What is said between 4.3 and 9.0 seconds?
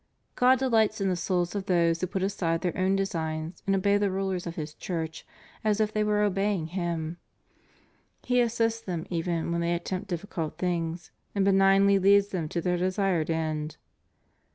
of His Church as if they were obeying Him; He assists